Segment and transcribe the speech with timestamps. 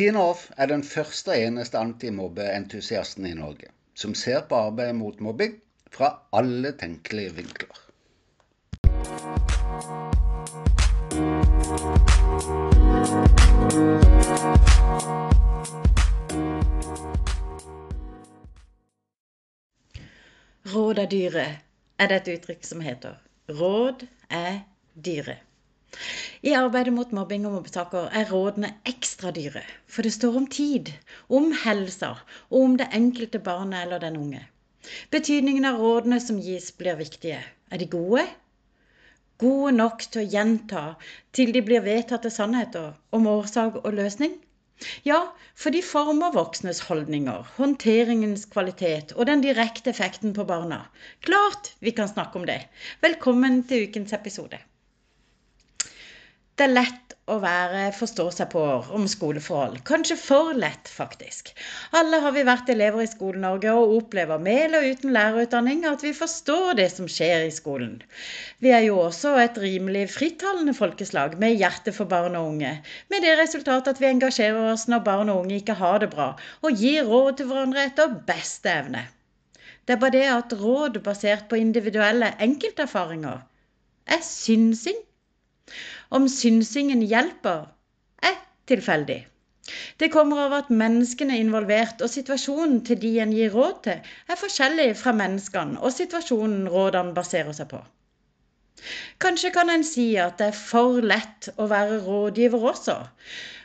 [0.00, 3.66] Tina Off er den første og eneste antimobbeentusiasten i Norge
[4.00, 5.58] som ser på arbeidet mot mobbing
[5.92, 7.82] fra alle tenkelige vinkler.
[20.72, 21.46] Råd er dyre,
[22.00, 23.20] er det et uttrykk som heter.
[23.60, 24.62] Råd er
[24.96, 25.36] dyre.
[26.46, 30.92] I arbeidet mot mobbing og mobbetaker er rådene ekstra dyre, for det står om tid,
[31.28, 32.12] om helsa
[32.48, 34.44] og om det enkelte barnet eller den unge.
[35.14, 37.40] Betydningen av rådene som gis, blir viktige.
[37.70, 38.22] Er de gode?
[39.42, 40.84] Gode nok til å gjenta
[41.36, 44.38] til de blir vedtatte sannheter om årsak og løsning?
[45.04, 45.20] Ja,
[45.62, 50.84] for de former voksnes holdninger, håndteringens kvalitet og den direkte effekten på barna.
[51.28, 52.62] Klart vi kan snakke om det.
[53.04, 54.62] Velkommen til ukens episode.
[56.60, 59.78] Det er lett å være forstå-seg-på-er om skoleforhold.
[59.88, 61.48] Kanskje for lett, faktisk.
[61.96, 66.12] Alle har vi vært elever i Skole-Norge og opplever med eller uten lærerutdanning at vi
[66.18, 67.96] forstår det som skjer i skolen.
[68.60, 72.76] Vi er jo også et rimelig frittalende folkeslag med hjerte for barn og unge,
[73.08, 76.34] med det resultat at vi engasjerer oss når barn og unge ikke har det bra,
[76.60, 79.06] og gir råd til hverandre etter beste evne.
[79.88, 83.46] Det er bare det at råd basert på individuelle enkelterfaringer
[84.12, 85.06] er synsing
[86.10, 87.68] om synsingen hjelper,
[88.22, 88.38] er
[88.70, 89.20] tilfeldig.
[90.02, 94.00] Det kommer av at menneskene er involvert og situasjonen til de en gir råd til,
[94.28, 97.82] er forskjellig fra menneskene og situasjonen rådene baserer seg på.
[99.20, 102.96] Kanskje kan en si at det er for lett å være rådgiver også,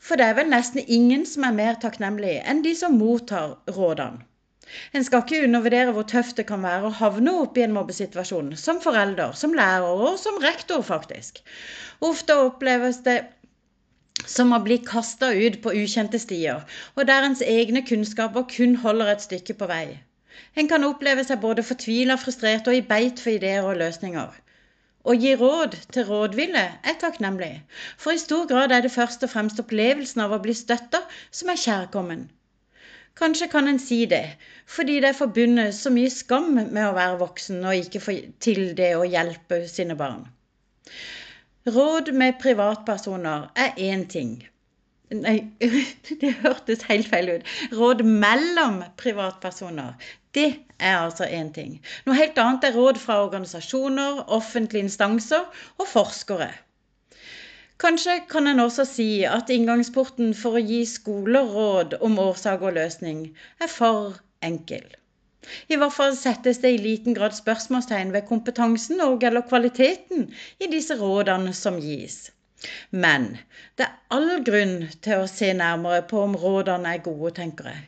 [0.00, 4.22] for det er vel nesten ingen som er mer takknemlig enn de som mottar rådene.
[4.92, 8.52] En skal ikke undervurdere hvor tøft det kan være å havne opp i en mobbesituasjon,
[8.64, 11.40] som forelder, som lærer og som rektor, faktisk.
[12.10, 13.18] Ofte oppleves det
[14.26, 16.62] som å bli kasta ut på ukjente stier,
[16.94, 19.84] og der ens egne kunnskaper kun holder et stykke på vei.
[20.60, 24.38] En kan oppleve seg både fortvila, frustrert og i beit for ideer og løsninger.
[25.00, 27.54] Å gi råd til rådville er takknemlig,
[27.96, 31.00] for i stor grad er det først og fremst opplevelsen av å bli støtta
[31.30, 32.26] som er kjærkommen.
[33.20, 34.24] Kanskje kan en si det,
[34.66, 38.70] fordi det er forbundet så mye skam med å være voksen og ikke få til
[38.78, 40.22] det å hjelpe sine barn.
[41.68, 44.38] Råd med privatpersoner er én ting.
[45.12, 45.36] Nei,
[46.22, 47.52] det hørtes helt feil ut.
[47.76, 49.98] Råd mellom privatpersoner,
[50.38, 50.48] det
[50.78, 51.76] er altså én ting.
[52.06, 55.44] Noe helt annet er råd fra organisasjoner, offentlige instanser
[55.76, 56.48] og forskere.
[57.80, 62.74] Kanskje kan en også si at inngangsporten for å gi skoler råd om årsak og
[62.76, 63.22] løsning
[63.64, 64.84] er for enkel.
[65.72, 70.28] I hvert fall settes det i liten grad spørsmålstegn ved kompetansen og eller kvaliteten
[70.60, 72.18] i disse rådene som gis.
[72.90, 73.26] Men
[73.78, 77.82] det er all grunn til å se nærmere på om rådene er gode, tenker jeg.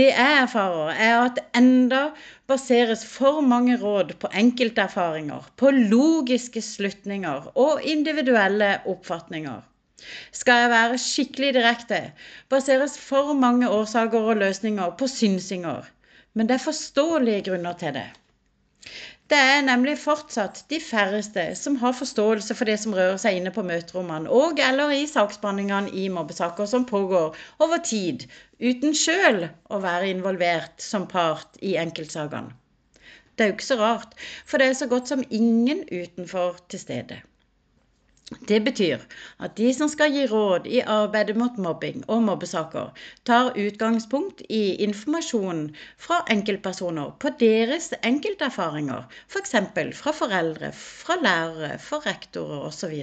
[0.00, 2.02] Det jeg erfarer, er at enda
[2.50, 9.62] baseres for mange råd på enkelterfaringer, på logiske slutninger og individuelle oppfatninger.
[10.34, 12.00] Skal jeg være skikkelig direkte,
[12.50, 15.86] baseres for mange årsaker og løsninger på synsinger.
[16.34, 18.08] Men det er forståelige grunner til det.
[19.32, 23.52] Det er nemlig fortsatt de færreste som har forståelse for det som rører seg inne
[23.54, 28.26] på møterommene og eller i saksbehandlingene i mobbesaker som pågår over tid,
[28.60, 32.52] uten sjøl å være involvert som part i enkeltsakene.
[33.32, 34.12] Det er jo ikke så rart,
[34.44, 37.22] for det er så godt som ingen utenfor til stede.
[38.48, 39.00] Det betyr
[39.44, 42.92] at de som skal gi råd i arbeidet mot mobbing og mobbesaker,
[43.28, 45.66] tar utgangspunkt i informasjonen
[46.06, 49.54] fra enkeltpersoner på deres enkelterfaringer, f.eks.
[50.00, 52.94] Fra foreldre, fra lærere, for rektorer osv.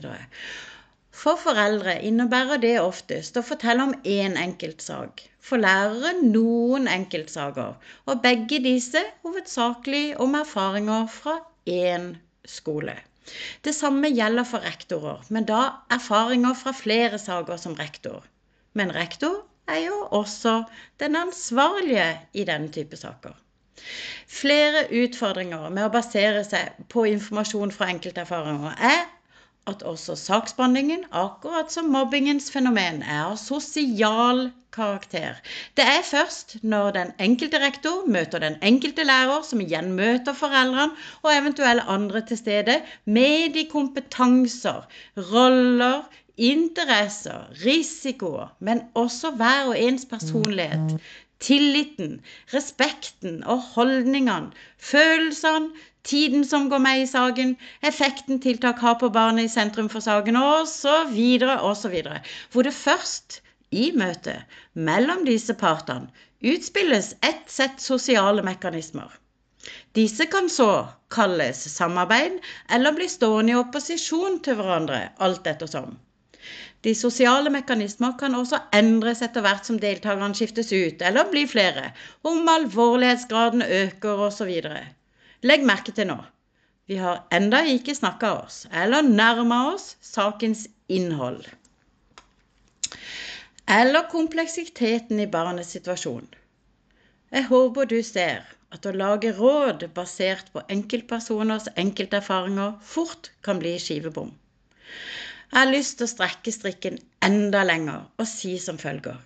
[1.19, 5.25] For foreldre innebærer det oftest å fortelle om én enkeltsak.
[5.44, 7.75] For lærere noen enkeltsaker,
[8.07, 11.38] og begge disse hovedsakelig om erfaringer fra
[11.68, 12.13] én
[12.47, 12.95] skole.
[13.66, 15.62] Det samme gjelder for rektorer, men da
[15.92, 18.24] erfaringer fra flere saker som rektor.
[18.74, 20.63] Men rektor er jo også
[21.01, 23.36] den ansvarlige i denne type saker.
[24.30, 29.06] Flere utfordringer med å basere seg på informasjon fra enkelterfaringer er
[29.69, 35.39] at også saksbehandlingen, akkurat som mobbingens fenomen, er av sosial karakter.
[35.77, 40.98] Det er først når den enkelte rektor møter den enkelte lærer, som igjen møter foreldrene
[41.24, 44.86] og eventuelle andre til stede, med de kompetanser,
[45.31, 46.04] roller,
[46.39, 51.00] interesser, risikoer, men også hver og ens personlighet,
[51.39, 52.19] tilliten,
[52.53, 55.69] respekten og holdningene, følelsene,
[56.03, 57.56] tiden som går med i saken,
[57.86, 61.19] effekten tiltak har på barnet i sentrum for saken, osv.,
[61.71, 61.95] osv.
[62.51, 63.41] Hvor det først
[63.71, 66.09] i møtet mellom disse partene
[66.41, 69.12] utspilles ett sett sosiale mekanismer.
[69.94, 72.39] Disse kan så kalles samarbeid
[72.75, 75.97] eller bli stående i opposisjon til hverandre, alt ettersom.
[76.88, 81.90] De sosiale mekanismer kan også endres etter hvert som deltakerne skiftes ut eller blir flere,
[82.24, 84.54] om alvorlighetsgraden øker osv.
[85.44, 86.18] Legg merke til nå.
[86.88, 91.44] Vi har enda ikke snakka oss eller nærma oss sakens innhold.
[93.70, 96.26] Eller kompleksiteten i barnets situasjon.
[97.30, 103.76] Jeg håper du ser at å lage råd basert på enkeltpersoners enkelterfaringer fort kan bli
[103.84, 104.31] skivebom.
[105.50, 109.18] Jeg har lyst til å strekke strikken enda lenger og si som følger.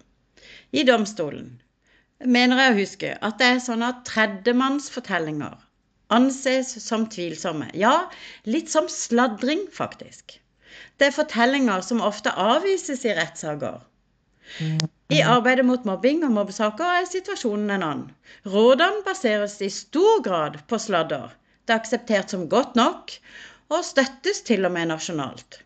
[0.71, 1.49] I domstolen
[2.35, 5.57] mener jeg å huske at det er sånn at tredjemannsfortellinger
[6.13, 7.67] anses som tvilsomme.
[7.73, 8.09] Ja,
[8.45, 10.37] litt som sladring, faktisk.
[10.97, 13.81] Det er fortellinger som ofte avvises i rettssaker.
[15.13, 18.07] I arbeidet mot mobbing og mobbesaker er situasjonen en annen.
[18.55, 21.35] Rådene baseres i stor grad på sladder.
[21.63, 23.13] Det er akseptert som godt nok,
[23.73, 25.61] og støttes til og med nasjonalt.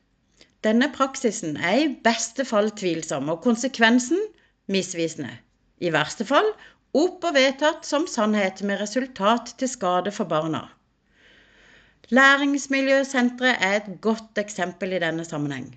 [0.68, 4.20] Denne praksisen er i beste fall tvilsom, og konsekvensen
[4.68, 5.32] misvisende.
[5.80, 6.50] I verste fall
[6.98, 10.66] opp og vedtatt som sannhet med resultat til skade for barna.
[12.12, 15.70] Læringsmiljøsenteret er et godt eksempel i denne sammenheng.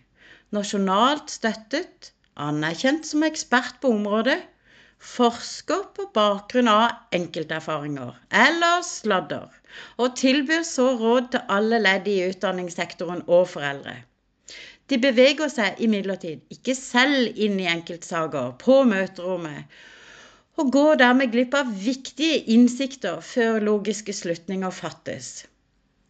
[0.55, 2.11] Nasjonalt støttet,
[2.49, 4.39] anerkjent som ekspert på området,
[5.01, 9.49] forsker på bakgrunn av enkelterfaringer eller sladder,
[10.03, 14.01] og tilbyr så råd til alle ledd i utdanningssektoren og foreldre.
[14.91, 19.69] De beveger seg imidlertid ikke selv inn i enkeltsaker på møterommet,
[20.59, 25.29] og går dermed glipp av viktige innsikter før logiske slutninger fattes.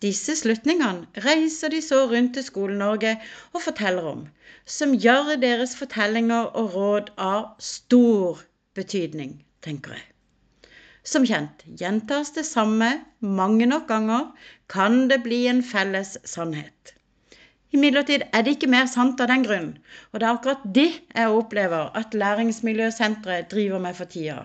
[0.01, 3.19] Disse slutningene reiser de så rundt til Skole-Norge
[3.53, 4.23] og forteller om,
[4.65, 8.41] som gjør deres fortellinger og råd av stor
[8.79, 10.07] betydning, tenker jeg.
[11.05, 12.89] Som kjent, gjentas det samme
[13.21, 14.31] mange nok ganger,
[14.73, 16.95] kan det bli en felles sannhet.
[17.77, 19.67] Imidlertid er det ikke mer sant av den grunn,
[20.11, 24.41] og det er akkurat det jeg opplever at Læringsmiljøsenteret driver med for tida.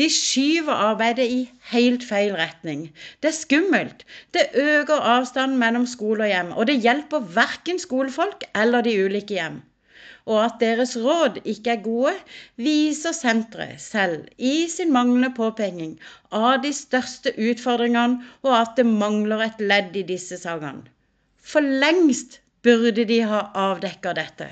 [0.00, 1.38] De skyver arbeidet i
[1.70, 2.82] helt feil retning.
[3.22, 4.04] Det er skummelt.
[4.36, 9.38] Det øker avstanden mellom skole og hjem, og det hjelper verken skolefolk eller de ulike
[9.38, 9.62] hjem.
[10.28, 12.12] Og at deres råd ikke er gode,
[12.60, 15.94] viser senteret selv i sin manglende påpeking
[16.36, 20.84] av de største utfordringene, og at det mangler et ledd i disse sakene.
[21.40, 24.48] For lengst burde de ha avdekka dette.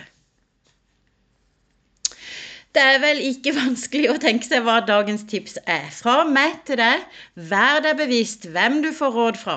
[2.76, 5.86] Det er vel ikke vanskelig å tenke seg hva dagens tips er.
[5.96, 7.04] Fra meg til deg,
[7.52, 9.54] vær deg bevisst hvem du får råd fra.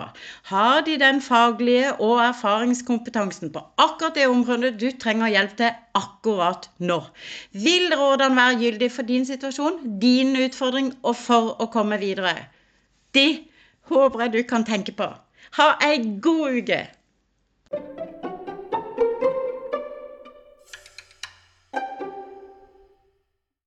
[0.51, 6.69] Har de den faglige og erfaringskompetansen på akkurat det området du trenger hjelp til akkurat
[6.79, 7.01] nå?
[7.65, 12.37] Vil rådene være gyldige for din situasjon, din utfordring og for å komme videre?
[13.11, 13.49] Det
[13.91, 15.11] håper jeg du kan tenke på.
[15.59, 16.79] Ha ei god uke!